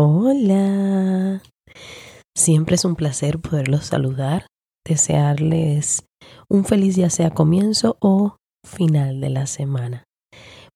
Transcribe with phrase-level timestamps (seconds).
[0.00, 1.42] Hola.
[2.36, 4.46] Siempre es un placer poderlos saludar,
[4.86, 6.06] desearles
[6.48, 10.04] un feliz ya sea comienzo o final de la semana.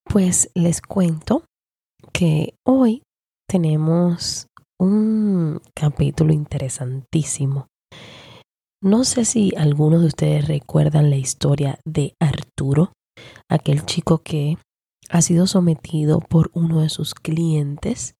[0.02, 1.44] Pues les cuento
[2.12, 3.04] que hoy
[3.48, 4.48] tenemos
[4.80, 7.68] un capítulo interesantísimo.
[8.82, 12.90] No sé si algunos de ustedes recuerdan la historia de Arturo,
[13.48, 14.58] aquel chico que
[15.10, 18.16] ha sido sometido por uno de sus clientes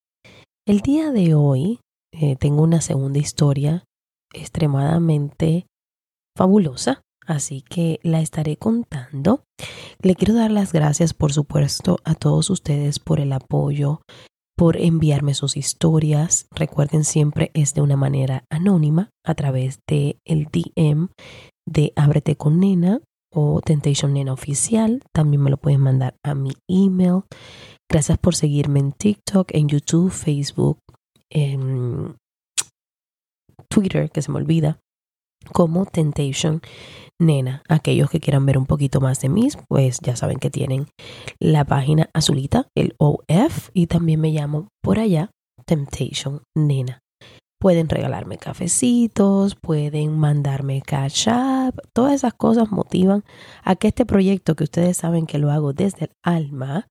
[0.66, 1.80] el día de hoy
[2.12, 3.84] eh, tengo una segunda historia
[4.32, 5.66] extremadamente
[6.36, 9.42] fabulosa, así que la estaré contando.
[10.00, 14.02] Le quiero dar las gracias, por supuesto, a todos ustedes por el apoyo,
[14.56, 16.46] por enviarme sus historias.
[16.52, 21.08] Recuerden siempre es de una manera anónima a través de el DM
[21.66, 23.00] de Ábrete con Nena
[23.34, 25.02] o Temptation Nena Oficial.
[25.12, 27.22] También me lo pueden mandar a mi email
[27.92, 30.78] Gracias por seguirme en TikTok, en YouTube, Facebook,
[31.28, 32.16] en
[33.68, 34.80] Twitter, que se me olvida,
[35.52, 36.62] como Temptation
[37.20, 37.62] Nena.
[37.68, 40.86] Aquellos que quieran ver un poquito más de mí, pues ya saben que tienen
[41.38, 45.30] la página azulita, el OF, y también me llamo por allá
[45.66, 47.00] Temptation Nena.
[47.62, 51.28] Pueden regalarme cafecitos, pueden mandarme cash
[51.92, 53.22] todas esas cosas motivan
[53.62, 56.88] a que este proyecto que ustedes saben que lo hago desde el alma,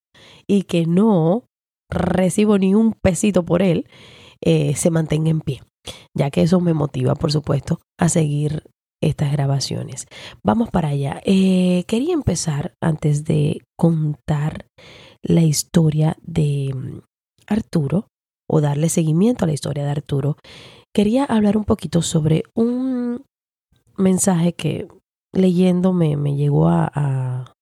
[0.47, 1.45] y que no
[1.89, 3.87] recibo ni un pesito por él,
[4.41, 5.61] eh, se mantenga en pie,
[6.15, 8.63] ya que eso me motiva, por supuesto, a seguir
[9.01, 10.07] estas grabaciones.
[10.41, 11.21] Vamos para allá.
[11.25, 14.67] Eh, quería empezar antes de contar
[15.21, 16.99] la historia de mm,
[17.47, 18.07] Arturo
[18.51, 20.35] o darle seguimiento a la historia de Arturo.
[20.93, 23.23] Quería hablar un poquito sobre un
[23.95, 24.89] mensaje que
[25.33, 27.55] leyendo me, llegó a,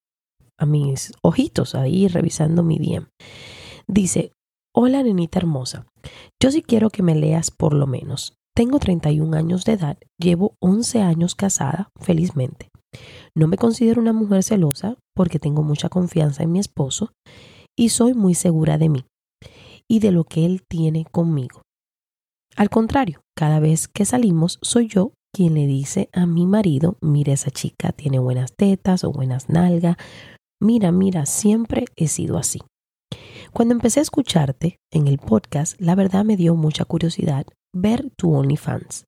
[0.58, 3.08] a mis ojitos ahí revisando mi DM.
[3.88, 4.32] Dice,
[4.76, 5.86] hola nenita hermosa,
[6.42, 8.34] yo sí quiero que me leas por lo menos.
[8.56, 12.70] Tengo 31 años de edad, llevo 11 años casada, felizmente.
[13.36, 17.12] No me considero una mujer celosa porque tengo mucha confianza en mi esposo
[17.78, 19.06] y soy muy segura de mí
[19.90, 21.62] y de lo que él tiene conmigo.
[22.56, 27.34] Al contrario, cada vez que salimos soy yo quien le dice a mi marido, mira
[27.34, 29.98] esa chica tiene buenas tetas o buenas nalgas,
[30.62, 32.60] Mira, mira, siempre he sido así.
[33.54, 38.34] Cuando empecé a escucharte en el podcast, la verdad me dio mucha curiosidad ver tu
[38.34, 39.06] OnlyFans.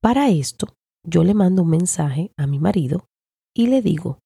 [0.00, 0.68] Para esto,
[1.04, 3.06] yo le mando un mensaje a mi marido
[3.54, 4.20] y le digo,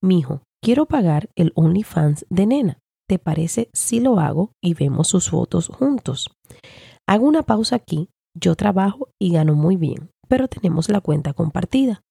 [0.00, 2.78] mijo, quiero pagar el OnlyFans de nena.
[3.08, 6.30] ¿Te parece si lo hago y vemos sus fotos juntos?
[7.08, 12.02] Hago una pausa aquí, yo trabajo y gano muy bien, pero tenemos la cuenta compartida.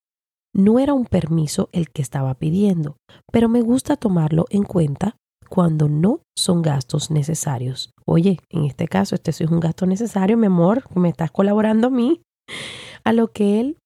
[0.56, 2.98] No era un permiso el que estaba pidiendo,
[3.32, 5.18] pero me gusta tomarlo en cuenta
[5.50, 7.92] cuando no son gastos necesarios.
[8.08, 11.92] Oye, en este caso, este es un gasto necesario, mi amor, me estás colaborando a
[11.92, 12.22] mí.
[13.04, 13.78] A lo que él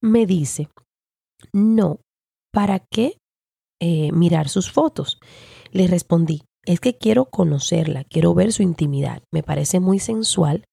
[0.00, 0.68] me dice,
[1.52, 1.98] no,
[2.52, 3.18] ¿para qué
[3.80, 5.18] eh, mirar sus fotos?
[5.72, 10.64] Le respondí, es que quiero conocerla, quiero ver su intimidad, me parece muy sensual.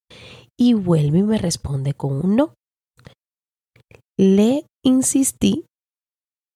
[0.60, 2.54] Y vuelve y me responde con un no.
[4.18, 5.66] Le insistí,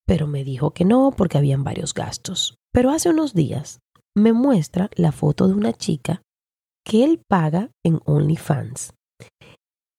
[0.07, 2.55] pero me dijo que no porque habían varios gastos.
[2.73, 3.79] Pero hace unos días
[4.15, 6.23] me muestra la foto de una chica
[6.83, 8.93] que él paga en OnlyFans.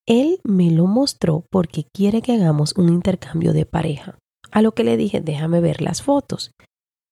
[0.07, 4.19] Él me lo mostró porque quiere que hagamos un intercambio de pareja.
[4.51, 6.51] A lo que le dije, déjame ver las fotos.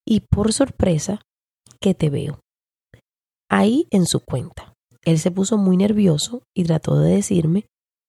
[0.05, 1.21] Y por sorpresa,
[1.81, 2.39] que te veo.
[3.49, 4.73] Ahí en su cuenta.
[5.03, 7.65] Él se puso muy nervioso y trató de decirme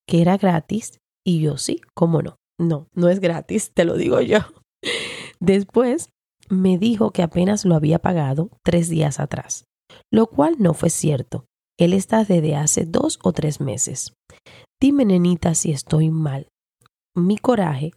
[0.07, 2.37] que era gratis y yo sí, cómo no.
[2.61, 4.39] No, no es gratis, te lo digo yo.
[5.41, 6.11] Después
[6.49, 9.65] me dijo que apenas lo había pagado tres días atrás,
[10.13, 11.47] lo cual no fue cierto.
[11.79, 14.13] Él está desde hace dos o tres meses.
[14.81, 16.49] Dime, nenita, si estoy mal.
[17.17, 17.93] Mi coraje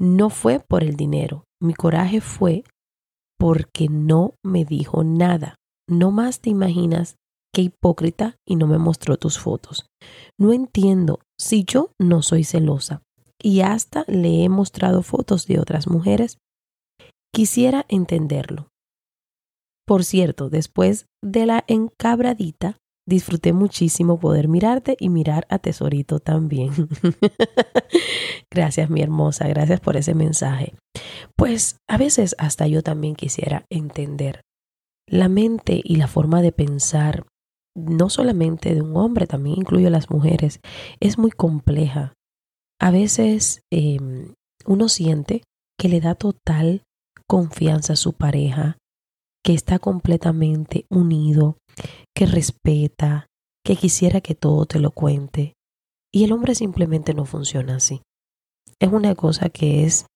[0.00, 2.64] no fue por el dinero, mi coraje fue
[3.44, 5.56] porque no me dijo nada.
[5.86, 7.18] No más te imaginas
[7.52, 9.84] qué hipócrita y no me mostró tus fotos.
[10.40, 13.02] No entiendo si yo no soy celosa
[13.38, 16.38] y hasta le he mostrado fotos de otras mujeres.
[17.34, 18.68] Quisiera entenderlo.
[19.86, 26.72] Por cierto, después de la encabradita, disfruté muchísimo poder mirarte y mirar a Tesorito también.
[28.50, 30.74] gracias, mi hermosa, gracias por ese mensaje.
[31.36, 34.42] Pues a veces hasta yo también quisiera entender
[35.06, 37.26] la mente y la forma de pensar,
[37.74, 40.60] no solamente de un hombre, también incluyo a las mujeres,
[41.00, 42.14] es muy compleja.
[42.80, 44.34] A veces em,
[44.66, 45.42] uno siente
[45.78, 46.82] que le da total
[47.26, 48.78] confianza a su pareja,
[49.44, 51.58] que está completamente unido,
[52.16, 53.26] que respeta,
[53.64, 55.54] que quisiera que todo te lo cuente.
[56.12, 58.02] Y el hombre simplemente no funciona así.
[58.80, 60.06] Es una cosa que es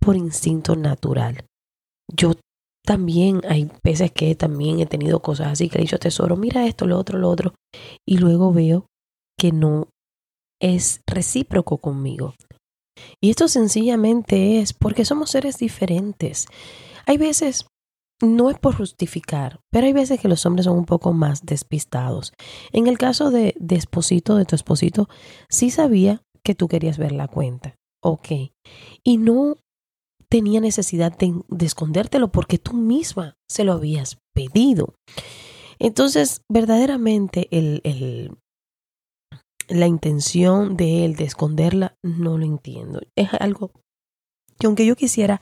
[0.00, 1.46] por instinto natural.
[2.12, 2.32] Yo
[2.84, 6.86] también hay veces que también he tenido cosas así que he dicho, tesoro, mira esto,
[6.86, 7.54] lo otro, lo otro.
[8.06, 8.86] Y luego veo
[9.38, 9.88] que no
[10.60, 12.34] es recíproco conmigo.
[13.20, 16.46] Y esto sencillamente es porque somos seres diferentes.
[17.06, 17.66] Hay veces
[18.22, 22.32] no es por justificar, pero hay veces que los hombres son un poco más despistados.
[22.72, 25.08] En el caso de, esposito, de tu esposito,
[25.48, 27.76] sí sabía que tú querías ver la cuenta.
[28.00, 28.28] Ok.
[29.02, 29.56] Y no
[30.28, 31.34] tenía necesidad de,
[31.66, 34.94] escondértelo porque tú misma se lo habías pedido.
[35.80, 38.38] Entonces, verdaderamente el,
[39.68, 43.00] la intención de él de esconderla no lo entiendo.
[43.16, 43.72] Es algo
[44.60, 45.40] que aunque yo quisiera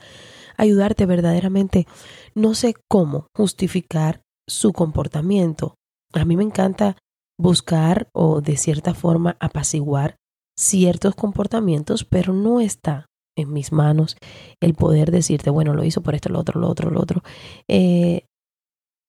[0.61, 1.87] ayudarte verdaderamente,
[2.35, 5.75] no sé cómo justificar su comportamiento.
[6.13, 6.97] A mí me encanta
[7.39, 10.17] buscar o de cierta forma apaciguar
[10.55, 14.17] ciertos comportamientos, pero no está en mis manos
[14.61, 17.23] el poder decirte, bueno, lo hizo por esto, lo otro, lo otro, lo otro.
[17.67, 18.25] Eh,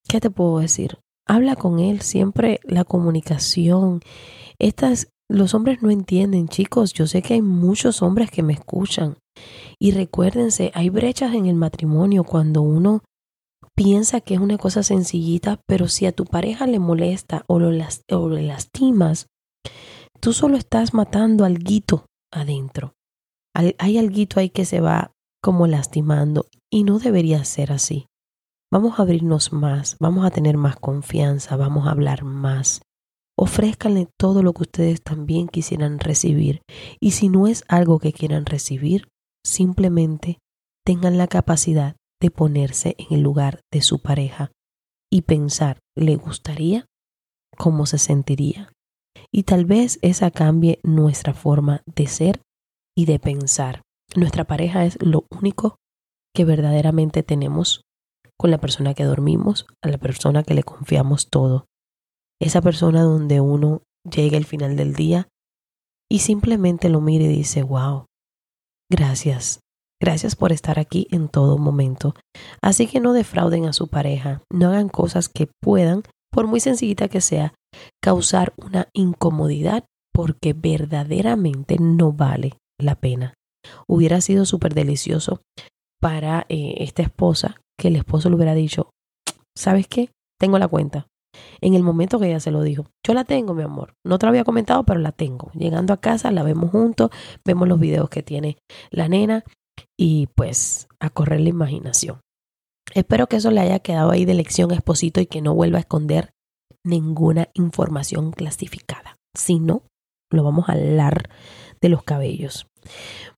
[0.07, 0.97] ¿Qué te puedo decir?
[1.27, 4.01] Habla con él, siempre la comunicación.
[4.57, 6.93] Estas, los hombres no entienden, chicos.
[6.93, 9.17] Yo sé que hay muchos hombres que me escuchan
[9.79, 13.03] y recuérdense, hay brechas en el matrimonio cuando uno
[13.75, 17.71] piensa que es una cosa sencillita, pero si a tu pareja le molesta o, lo
[17.71, 19.27] le lastimas,
[20.19, 22.93] tú solo estás matando al guito adentro.
[23.53, 28.07] Hay alguito ahí que se va como lastimando y no debería ser así.
[28.71, 32.81] Vamos a abrirnos más, vamos a tener más confianza, vamos a hablar más.
[33.37, 36.61] Ofrézcanle todo lo que ustedes también quisieran recibir.
[36.99, 39.09] Y si no es algo que quieran recibir,
[39.45, 40.39] simplemente
[40.85, 44.51] tengan la capacidad de ponerse en el lugar de su pareja
[45.11, 46.85] y pensar, ¿le gustaría?
[47.57, 48.71] ¿Cómo se sentiría?
[49.31, 52.41] Y tal vez esa cambie nuestra forma de ser
[52.95, 53.81] y de pensar.
[54.15, 55.77] Nuestra pareja es lo único
[56.35, 57.81] que verdaderamente tenemos
[58.39, 61.65] con la persona que dormimos, a la persona que le confiamos todo.
[62.41, 65.27] Esa persona donde uno llega al final del día
[66.09, 68.05] y simplemente lo mira y dice, wow,
[68.89, 69.59] Gracias.
[70.01, 72.13] Gracias por estar aquí en todo momento.
[72.61, 77.07] Así que no defrauden a su pareja, no hagan cosas que puedan, por muy sencillita
[77.07, 77.53] que sea,
[78.01, 83.33] causar una incomodidad porque verdaderamente no vale la pena.
[83.87, 85.41] Hubiera sido súper delicioso
[86.01, 88.89] para eh, esta esposa que el esposo le hubiera dicho,
[89.57, 90.09] ¿sabes qué?
[90.37, 91.07] Tengo la cuenta
[91.63, 92.85] en el momento que ella se lo dijo.
[93.05, 93.95] Yo la tengo, mi amor.
[94.05, 95.49] No te lo había comentado, pero la tengo.
[95.53, 97.09] Llegando a casa, la vemos juntos,
[97.45, 98.57] vemos los videos que tiene
[98.91, 99.45] la nena
[99.97, 102.19] y pues a correr la imaginación.
[102.93, 105.77] Espero que eso le haya quedado ahí de lección a Esposito y que no vuelva
[105.77, 106.33] a esconder
[106.85, 109.15] ninguna información clasificada.
[109.33, 109.83] Si no,
[110.31, 111.29] lo vamos a hablar
[111.79, 112.67] de los cabellos.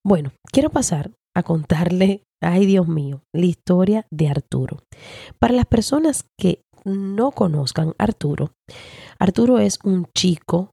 [0.04, 4.80] Bueno, quiero pasar a contarle, ay Dios mío, la historia de Arturo.
[5.38, 8.52] Para las personas que no conozcan Arturo,
[9.20, 10.72] Arturo es un chico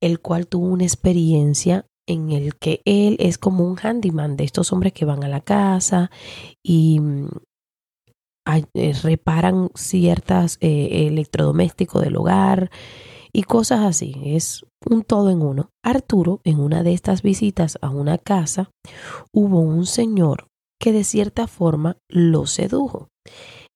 [0.00, 4.72] el cual tuvo una experiencia en el que él es como un handyman de estos
[4.72, 6.10] hombres que van a la casa
[6.62, 7.28] y mm,
[8.74, 12.70] eh, reparan ciertas eh, electrodomésticos del hogar
[13.32, 14.14] y cosas así.
[14.24, 15.70] Es un todo en uno.
[15.82, 18.70] Arturo, en una de estas visitas a una casa,
[19.32, 23.08] hubo un señor que de cierta forma lo sedujo.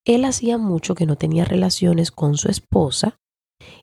[0.09, 3.19] Él hacía mucho que no tenía relaciones con su esposa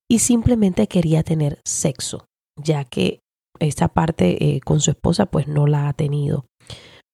[0.10, 2.26] y simplemente quería tener sexo,
[2.62, 3.20] ya que
[3.60, 6.48] esta parte eh, con su esposa pues no la ha tenido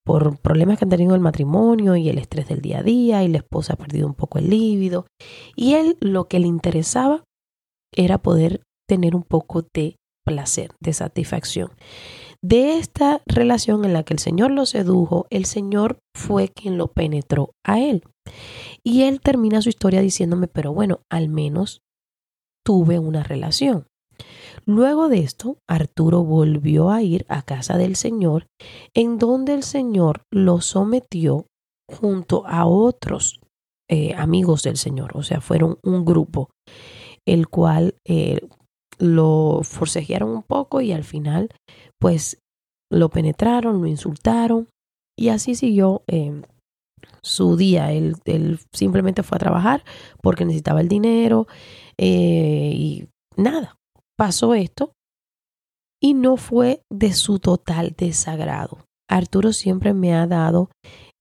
[0.04, 3.28] por problemas que han tenido el matrimonio y el estrés del día a día y
[3.28, 5.06] la esposa ha perdido un poco el líbido
[5.54, 7.22] y él lo que le interesaba
[7.94, 11.70] era poder tener un poco de placer, de satisfacción.
[12.44, 16.88] De esta relación en la que el Señor lo sedujo, el Señor fue quien lo
[16.88, 18.02] penetró a él.
[18.82, 21.82] Y él termina su historia diciéndome, pero bueno, al menos
[22.64, 23.86] tuve una relación.
[24.66, 28.46] Luego de esto, Arturo volvió a ir a casa del Señor,
[28.94, 31.46] en donde el Señor lo sometió
[31.88, 33.40] junto a otros
[33.88, 36.50] eh, amigos del Señor, o sea, fueron un grupo,
[37.26, 38.40] el cual eh,
[38.98, 41.48] lo forcejearon un poco y al final,
[42.02, 42.38] pues,
[42.90, 44.68] lo penetraron, lo insultaron
[45.18, 46.42] y así siguió eh,
[47.22, 47.92] su día.
[47.92, 49.84] Él, él, simplemente fue a trabajar
[50.20, 51.46] porque necesitaba el dinero
[51.96, 53.06] y
[53.36, 53.76] nada,
[54.18, 54.92] pasó esto
[56.02, 58.84] y no fue de su total desagrado.
[59.08, 60.70] Arturo siempre me ha dado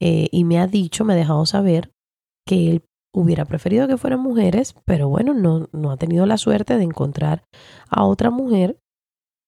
[0.01, 1.91] eh, y me ha dicho, me ha dejado saber
[2.47, 2.83] que él
[3.13, 7.43] hubiera preferido que fueran mujeres, pero bueno, no, no ha tenido la suerte de encontrar
[7.89, 8.77] a otra mujer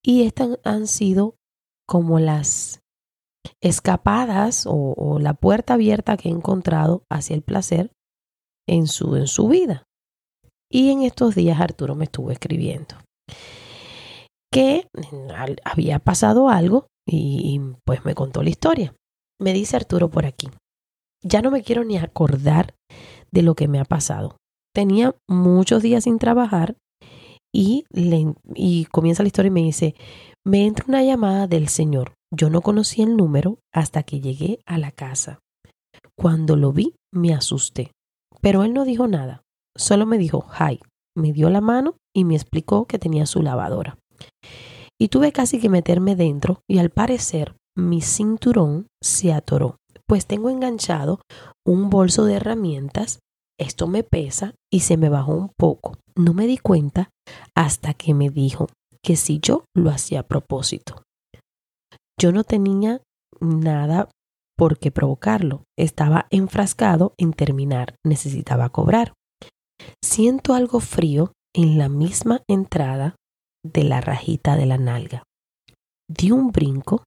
[0.03, 1.36] y estas han sido
[1.88, 2.81] como las
[3.62, 7.91] escapadas o, la puerta abierta que he encontrado hacia el placer
[8.67, 9.83] en su, en su vida.
[10.72, 12.95] Y en estos días Arturo me estuvo escribiendo
[14.51, 14.88] que
[15.65, 18.95] había pasado algo y, pues me contó la historia.
[19.39, 20.50] Me dice Arturo por aquí,
[21.24, 22.75] ya no me quiero ni acordar
[23.31, 24.38] de lo que me ha pasado.
[24.74, 26.77] Tenía muchos días sin trabajar
[27.53, 29.95] y, le, y comienza la historia y me dice,
[30.45, 32.13] me entra una llamada del Señor.
[32.36, 35.39] Yo no conocí el número hasta que llegué a la casa.
[36.17, 37.91] Cuando lo vi, me asusté.
[38.41, 39.43] Pero él no dijo nada.
[39.77, 40.79] Solo me dijo, hi.
[41.15, 43.98] Me dio la mano y me explicó que tenía su lavadora
[45.03, 49.75] y tuve casi que meterme dentro y al parecer mi cinturón se atoró,
[50.07, 51.19] pues tengo enganchado
[51.65, 53.19] un bolso de herramientas,
[53.60, 55.98] esto me pesa y se me bajó un poco.
[56.15, 57.10] No me di cuenta
[57.55, 58.67] hasta que me dijo
[59.03, 61.03] que si yo lo hacía a propósito.
[62.19, 63.01] Yo no tenía
[63.39, 64.10] nada
[64.55, 69.13] por qué provocarlo, estaba enfrascado en terminar, necesitaba cobrar.
[70.01, 73.15] Siento algo frío en la misma entrada
[73.65, 75.24] de la rajita de la nalga.
[76.07, 77.03] Di un brinco,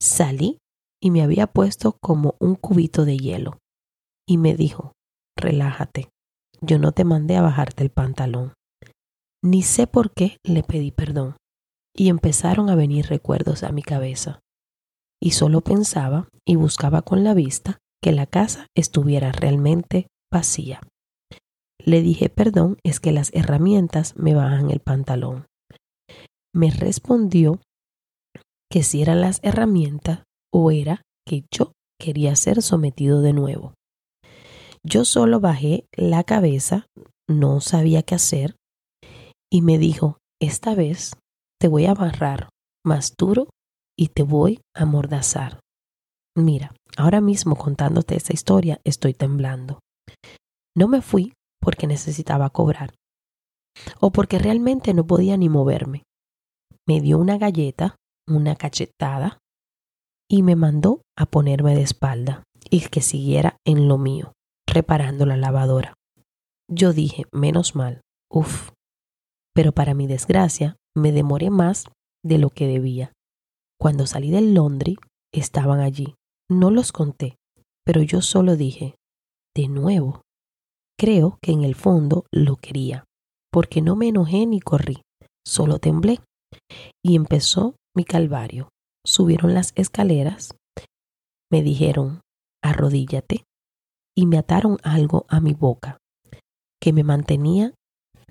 [0.00, 0.58] salí
[1.02, 3.58] y me había puesto como un cubito de hielo.
[4.26, 4.92] Y me dijo,
[5.40, 6.10] relájate,
[6.60, 8.54] yo no te mandé a bajarte el pantalón.
[9.42, 11.36] Ni sé por qué le pedí perdón.
[11.96, 14.40] Y empezaron a venir recuerdos a mi cabeza.
[15.20, 20.80] Y solo pensaba y buscaba con la vista que la casa estuviera realmente vacía.
[21.78, 25.46] Le dije perdón es que las herramientas me bajan el pantalón
[26.52, 27.60] me respondió
[28.70, 33.74] que si eran las herramientas o era que yo quería ser sometido de nuevo.
[34.84, 36.86] Yo solo bajé la cabeza,
[37.28, 38.56] no sabía qué hacer,
[39.52, 41.12] y me dijo, esta vez
[41.60, 42.48] te voy a amarrar
[42.84, 43.48] más duro
[43.98, 45.60] y te voy a mordazar.
[46.36, 49.80] Mira, ahora mismo contándote esta historia estoy temblando.
[50.76, 52.94] No me fui porque necesitaba cobrar
[54.00, 56.04] o porque realmente no podía ni moverme
[56.90, 57.94] me dio una galleta,
[58.26, 59.38] una cachetada
[60.28, 64.32] y me mandó a ponerme de espalda y que siguiera en lo mío,
[64.70, 65.94] reparando la lavadora.
[66.68, 68.00] Yo dije, menos mal,
[68.30, 68.70] uff.
[69.54, 71.86] Pero para mi desgracia, me demoré más
[72.24, 73.12] de lo que debía.
[73.78, 74.96] Cuando salí del Londres,
[75.32, 76.14] estaban allí.
[76.48, 77.36] No los conté,
[77.84, 78.94] pero yo solo dije,
[79.54, 80.22] de nuevo.
[80.98, 83.04] Creo que en el fondo lo quería,
[83.50, 85.02] porque no me enojé ni corrí,
[85.46, 86.20] solo temblé.
[87.02, 88.68] Y empezó mi calvario.
[89.04, 90.54] Subieron las escaleras,
[91.50, 92.20] me dijeron,
[92.62, 93.44] arrodíllate,
[94.20, 95.96] y me ataron algo a mi boca,
[96.78, 97.72] que me mantenía,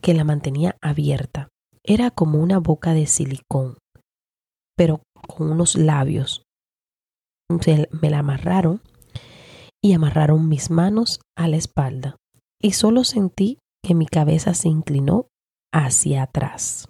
[0.03, 1.49] que la mantenía abierta.
[1.83, 3.79] Era como una boca de silicón,
[4.77, 6.43] pero con unos labios.
[7.49, 8.83] me la amarraron
[9.83, 12.17] y amarraron mis manos a la espalda,
[12.61, 15.25] y solo sentí que mi cabeza se inclinó
[15.73, 16.87] hacia atrás.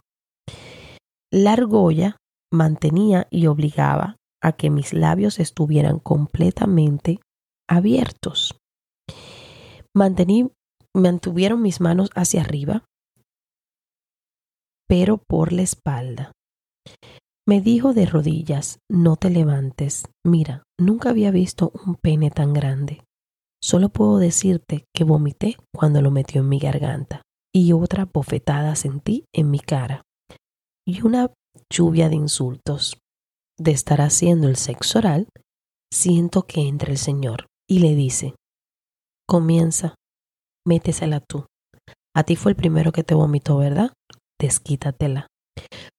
[1.31, 2.17] La argolla
[2.51, 7.21] mantenía y obligaba a que mis labios estuvieran completamente
[7.65, 8.58] abiertos.
[9.95, 10.49] Mantení,
[10.95, 12.85] mantuvieron mis manos hacia arriba,
[14.87, 16.31] pero por la espalda.
[17.47, 20.05] Me dijo de rodillas, no te levantes.
[20.23, 23.03] Mira, nunca había visto un pene tan grande.
[23.61, 29.25] Solo puedo decirte que vomité cuando lo metió en mi garganta y otra bofetada sentí
[29.33, 30.03] en mi cara
[30.87, 31.31] y una
[31.71, 32.99] lluvia de insultos.
[33.57, 35.27] De estar haciendo el sexo oral,
[35.93, 38.35] siento que entra el Señor y le dice,
[39.29, 39.93] comienza,
[40.67, 41.45] métesela tú.
[42.15, 43.93] A ti fue el primero que te vomitó, ¿verdad?
[44.41, 45.27] Desquítatela.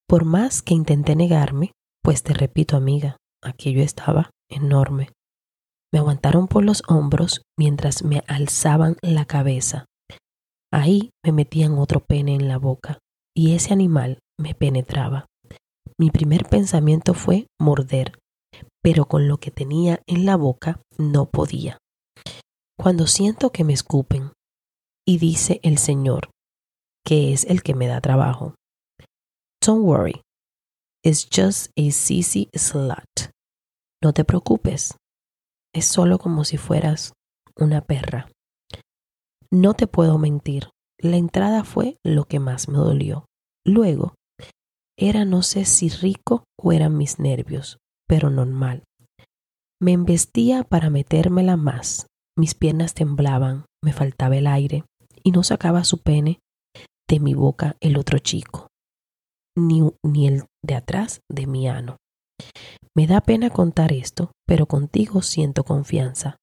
[0.08, 1.70] Por más que intenté negarme,
[2.02, 5.10] pues te repito, amiga, aquello estaba enorme.
[5.92, 9.86] Me aguantaron por los hombros mientras me alzaban la cabeza.
[10.72, 12.98] Ahí me metían otro pene en la boca
[13.32, 15.26] y ese animal me penetraba.
[16.00, 18.18] Mi primer pensamiento fue morder,
[18.82, 21.78] pero con lo que tenía en la boca no podía.
[22.80, 24.32] Cuando siento que me escupen
[25.06, 26.30] y dice el Señor,
[27.04, 28.54] que es el que me da trabajo.
[29.62, 30.22] Don't worry,
[31.04, 33.34] it's just a sissy slut.
[34.02, 34.96] No te preocupes,
[35.74, 37.12] es solo como si fueras
[37.54, 38.30] una perra.
[39.50, 43.26] No te puedo mentir, la entrada fue lo que más me dolió.
[43.62, 44.14] Luego,
[44.98, 47.76] era no sé si rico o eran mis nervios,
[48.08, 48.84] pero normal.
[49.82, 52.06] Me embestía para metérmela más.
[52.40, 54.86] Mis piernas temblaban, me faltaba el aire
[55.22, 56.40] y no sacaba su pene
[57.06, 58.68] de mi boca el otro chico,
[59.58, 61.98] ni, ni el de atrás de mi ano.
[62.96, 66.38] Me da pena contar esto, pero contigo siento confianza.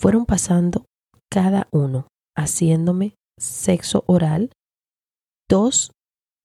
[0.00, 0.84] Fueron pasando
[1.28, 2.06] cada uno,
[2.38, 4.52] haciéndome sexo oral.
[5.50, 5.90] Dos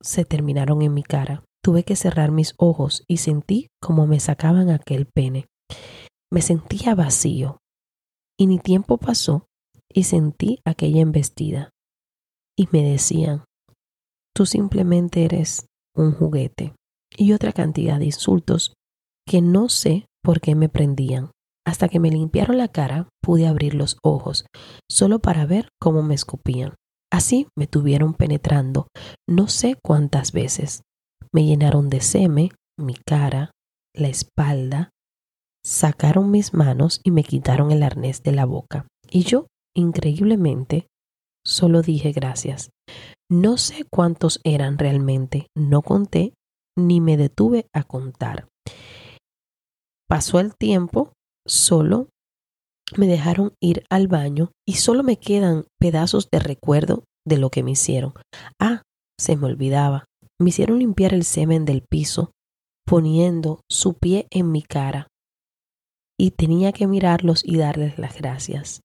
[0.01, 1.44] se terminaron en mi cara.
[1.63, 5.46] Tuve que cerrar mis ojos y sentí como me sacaban aquel pene.
[6.34, 7.60] Me sentía vacío.
[8.38, 9.48] Y ni tiempo pasó
[9.91, 11.72] y sentí aquella embestida.
[12.56, 13.46] Y me decían,
[14.36, 15.65] tú simplemente eres
[15.96, 16.74] un juguete.
[17.15, 18.74] Y otra cantidad de insultos
[19.25, 21.32] que no sé por qué me prendían.
[21.65, 24.46] Hasta que me limpiaron la cara pude abrir los ojos,
[24.89, 26.75] solo para ver cómo me escupían.
[27.12, 28.88] Así me tuvieron penetrando
[29.27, 30.82] no sé cuántas veces.
[31.34, 33.51] Me llenaron de seme, mi cara,
[33.94, 34.91] la espalda,
[35.68, 38.88] sacaron mis manos y me quitaron el arnés de la boca.
[39.10, 40.88] Y yo, increíblemente,
[41.46, 42.70] solo dije gracias.
[43.30, 46.34] No sé cuántos eran realmente, no conté
[46.78, 48.48] ni me detuve a contar.
[50.08, 51.12] Pasó el tiempo,
[51.46, 52.08] solo
[52.96, 57.64] me dejaron ir al baño y solo me quedan pedazos de recuerdo de lo que
[57.64, 58.14] me hicieron.
[58.58, 58.84] Ah,
[59.20, 60.06] se me olvidaba.
[60.40, 62.32] Me hicieron limpiar el semen del piso,
[62.86, 65.10] poniendo su pie en mi cara.
[66.19, 68.82] Y tenía que mirarlos y darles las gracias.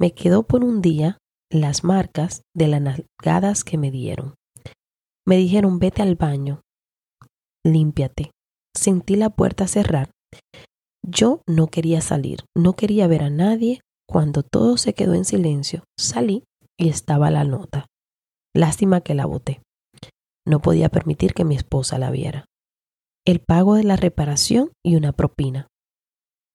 [0.00, 1.18] Me quedó por un día
[1.50, 4.34] las marcas de las nalgadas que me dieron.
[5.26, 6.62] Me dijeron, vete al baño,
[7.64, 8.30] límpiate.
[8.74, 10.10] Sentí la puerta cerrar
[11.10, 13.80] yo no quería salir, no quería ver a nadie.
[14.06, 16.44] Cuando todo se quedó en silencio, salí
[16.78, 17.86] y estaba la nota.
[18.54, 19.60] Lástima que la boté.
[20.46, 22.46] No podía permitir que mi esposa la viera.
[23.26, 25.68] El pago de la reparación y una propina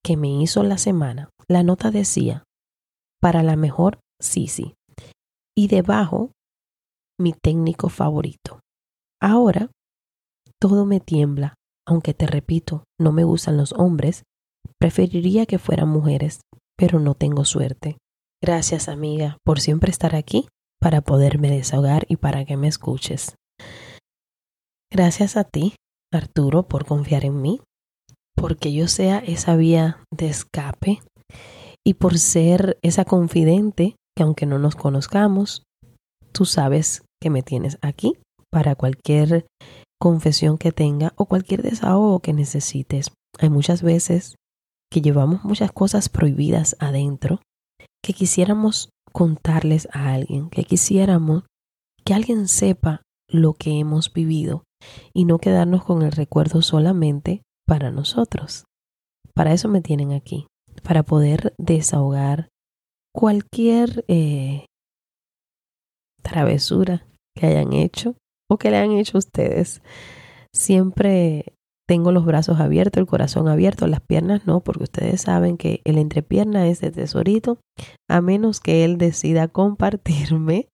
[0.03, 1.29] que me hizo la semana.
[1.47, 2.43] La nota decía,
[3.21, 4.75] para la mejor Sisi.
[5.55, 6.31] Y debajo,
[7.19, 8.59] mi técnico favorito.
[9.21, 9.69] Ahora,
[10.59, 14.23] todo me tiembla aunque te repito, no me gustan los hombres,
[14.79, 16.41] preferiría que fueran mujeres,
[16.77, 17.97] pero no tengo suerte.
[18.41, 20.47] Gracias amiga por siempre estar aquí
[20.79, 23.35] para poderme desahogar y para que me escuches.
[24.91, 25.75] Gracias a ti,
[26.11, 27.61] Arturo, por confiar en mí,
[28.35, 31.01] porque yo sea esa vía de escape
[31.85, 35.63] y por ser esa confidente que aunque no nos conozcamos,
[36.31, 38.17] tú sabes que me tienes aquí
[38.51, 39.47] para cualquier
[39.99, 43.11] confesión que tenga o cualquier desahogo que necesites.
[43.39, 44.35] Hay muchas veces
[44.91, 47.41] que llevamos muchas cosas prohibidas adentro
[48.03, 51.43] que quisiéramos contarles a alguien, que quisiéramos
[52.03, 54.63] que alguien sepa lo que hemos vivido
[55.13, 58.65] y no quedarnos con el recuerdo solamente para nosotros.
[59.33, 60.47] Para eso me tienen aquí,
[60.83, 62.49] para poder desahogar
[63.13, 64.65] cualquier eh,
[66.21, 68.15] travesura que hayan hecho
[68.49, 69.81] o que le han hecho ustedes.
[70.53, 71.53] Siempre
[71.87, 75.97] tengo los brazos abiertos, el corazón abierto, las piernas no, porque ustedes saben que el
[75.97, 77.59] entrepierna es de tesorito,
[78.09, 80.69] a menos que él decida compartirme.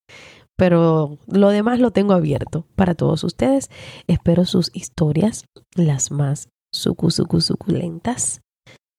[0.58, 3.70] Pero lo demás lo tengo abierto para todos ustedes.
[4.08, 6.50] Espero sus historias, las más
[6.80, 8.42] sucu, suculentas,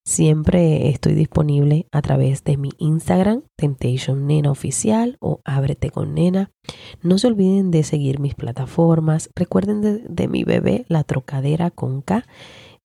[0.03, 6.51] Siempre estoy disponible a través de mi Instagram, Temptation Nena Oficial o Ábrete con Nena.
[7.03, 9.29] No se olviden de seguir mis plataformas.
[9.35, 12.25] Recuerden de, mi bebé, La Trocadera con K.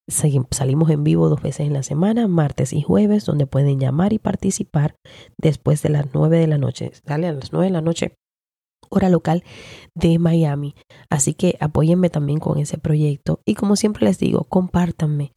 [0.09, 4.19] Salimos en vivo dos veces en la semana, martes y jueves, donde pueden llamar y
[4.19, 4.95] participar
[5.39, 6.93] después de las nueve de la noche.
[7.07, 8.15] Sale a las nueve de la noche
[8.89, 9.45] hora local
[9.95, 10.75] de Miami.
[11.11, 15.33] Así que apóyenme también con ese proyecto y como siempre les digo, compártanme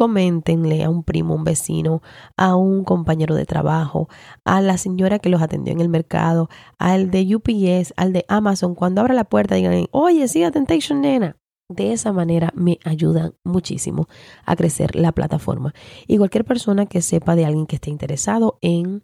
[0.00, 2.00] coméntenle a un primo, un vecino,
[2.38, 4.08] a un compañero de trabajo,
[4.46, 6.48] a la señora que los atendió en el mercado,
[6.78, 8.74] al de UPS, al de Amazon.
[8.74, 11.36] Cuando abra la puerta digan, oye, sí, Temptation Nena.
[11.68, 14.08] De esa manera me ayudan muchísimo
[14.46, 15.74] a crecer la plataforma.
[16.06, 19.02] Y cualquier persona que sepa de alguien que esté interesado en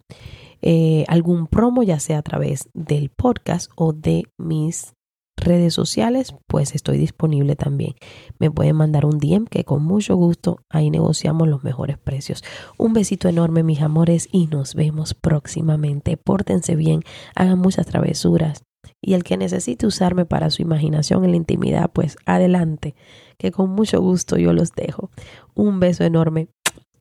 [0.61, 4.93] eh, algún promo, ya sea a través del podcast o de mis
[5.37, 7.95] redes sociales, pues estoy disponible también.
[8.39, 12.43] Me pueden mandar un DM que con mucho gusto ahí negociamos los mejores precios.
[12.77, 16.17] Un besito enorme, mis amores, y nos vemos próximamente.
[16.17, 17.01] Pórtense bien,
[17.35, 18.63] hagan muchas travesuras.
[19.01, 22.95] Y el que necesite usarme para su imaginación en la intimidad, pues adelante,
[23.37, 25.11] que con mucho gusto yo los dejo.
[25.53, 26.49] Un beso enorme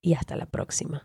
[0.02, 1.04] y hasta la próxima.